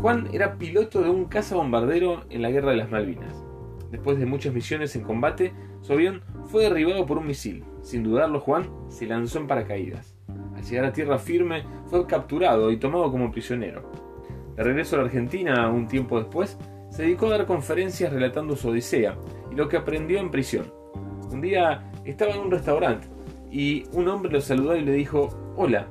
[0.00, 3.34] Juan era piloto de un cazabombardero en la Guerra de las Malvinas.
[3.90, 7.64] Después de muchas misiones en combate, su avión fue derribado por un misil.
[7.82, 10.16] Sin dudarlo, Juan se lanzó en paracaídas.
[10.54, 13.90] Al llegar a tierra firme, fue capturado y tomado como prisionero.
[14.56, 16.56] De regreso a la Argentina, un tiempo después,
[16.90, 19.16] se dedicó a dar conferencias relatando su odisea
[19.50, 20.72] y lo que aprendió en prisión.
[21.32, 23.08] Un día estaba en un restaurante
[23.50, 25.88] y un hombre lo saludó y le dijo, Hola,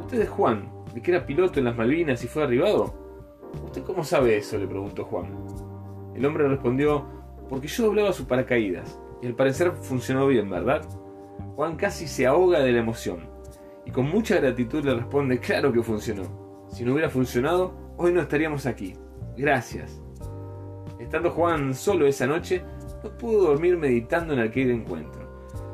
[0.00, 3.07] ¿usted es Juan, de que era piloto en las Malvinas y fue derribado?
[3.64, 4.58] ¿Usted cómo sabe eso?
[4.58, 5.34] le preguntó Juan.
[6.14, 7.04] El hombre respondió,
[7.48, 10.82] porque yo doblaba su paracaídas y al parecer funcionó bien, ¿verdad?
[11.54, 13.38] Juan casi se ahoga de la emoción
[13.88, 16.66] y con mucha gratitud le responde, claro que funcionó.
[16.68, 18.94] Si no hubiera funcionado, hoy no estaríamos aquí.
[19.36, 20.02] Gracias.
[21.00, 22.62] Estando Juan solo esa noche,
[23.02, 25.26] no pudo dormir meditando en aquel encuentro.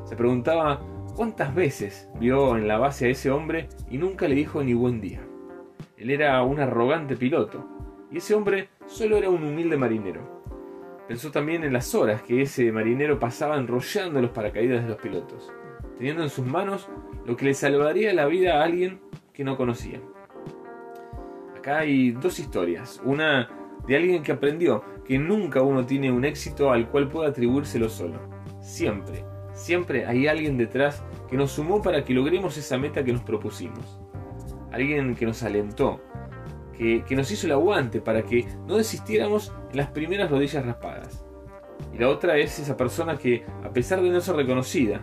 [0.05, 0.81] Se preguntaba
[1.17, 5.01] cuántas veces vio en la base a ese hombre y nunca le dijo ni buen
[5.01, 5.21] día.
[5.97, 7.69] Él era un arrogante piloto
[8.11, 10.43] y ese hombre solo era un humilde marinero.
[11.07, 15.53] Pensó también en las horas que ese marinero pasaba enrollando los paracaídas de los pilotos,
[15.99, 16.89] teniendo en sus manos
[17.27, 19.01] lo que le salvaría la vida a alguien
[19.33, 20.01] que no conocía.
[21.57, 23.51] Acá hay dos historias, una
[23.87, 28.19] de alguien que aprendió que nunca uno tiene un éxito al cual pueda atribuírselo solo.
[28.61, 33.23] Siempre, siempre hay alguien detrás que nos sumó para que logremos esa meta que nos
[33.23, 34.01] propusimos.
[34.75, 36.01] Alguien que nos alentó,
[36.77, 41.25] que, nos hizo el aguante para que no desistiéramos en las primeras rodillas raspadas.
[41.93, 45.01] Y la otra es esa persona que, a pesar de no ser reconocida,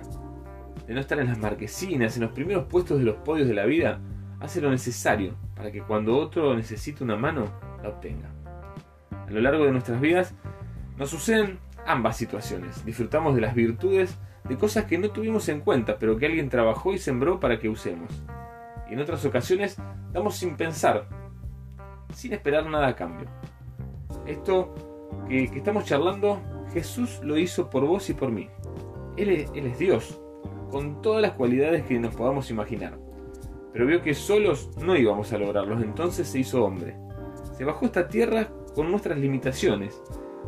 [0.85, 3.65] de no estar en las marquesinas, en los primeros puestos de los podios de la
[3.65, 4.01] vida,
[4.41, 7.45] hace lo necesario para que cuando otro necesite una mano,
[7.81, 8.29] la obtenga.
[9.25, 10.35] A lo largo de nuestras vidas
[10.97, 12.83] nos suceden ambas situaciones.
[12.83, 16.93] Disfrutamos de las virtudes de cosas que no tuvimos en cuenta, pero que alguien trabajó
[16.93, 18.11] y sembró para que usemos.
[18.91, 19.77] Y en otras ocasiones
[20.11, 21.07] damos sin pensar
[22.13, 23.27] sin esperar nada a cambio.
[24.25, 24.73] Esto
[25.27, 26.41] que, estamos charlando,
[26.73, 28.49] Jesús lo hizo por vos y por mí.
[29.17, 30.21] Él es, Dios,
[30.69, 32.97] con todas las cualidades que nos podamos imaginar.
[33.73, 36.95] Pero vio que solos no íbamos a lograrlos, entonces se hizo hombre.
[37.57, 40.01] Se bajó esta tierra con nuestras limitaciones,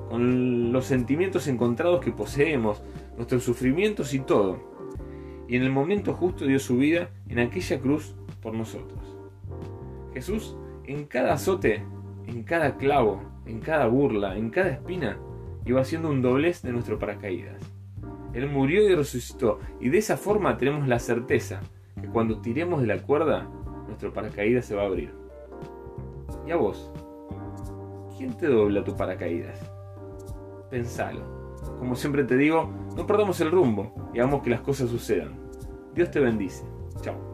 [0.09, 2.81] con los sentimientos encontrados que poseemos,
[3.15, 4.59] nuestros sufrimientos y todo.
[5.47, 8.99] Y en el momento justo dio su vida en aquella cruz por nosotros.
[10.13, 10.55] Jesús
[10.85, 11.83] en cada azote,
[12.27, 15.17] en cada clavo, en cada burla, en cada espina,
[15.65, 17.61] iba haciendo un doblez de nuestro paracaídas.
[18.33, 21.61] Él murió y resucitó, y de esa forma tenemos la certeza
[22.01, 23.47] que cuando tiremos de la cuerda,
[23.87, 25.13] nuestro paracaídas se va a abrir.
[26.45, 26.91] ¿Y a vos?
[28.17, 29.59] ¿Quién te dobla tu paracaídas?
[30.69, 31.21] Pensalo.
[31.79, 35.33] Como siempre te digo, no perdamos el rumbo y hagamos que las cosas sucedan.
[35.93, 36.65] Dios te bendice.
[37.01, 37.32] Chao.